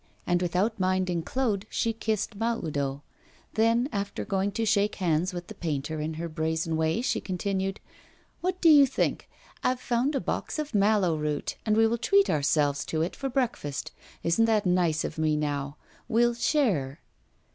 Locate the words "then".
3.53-3.87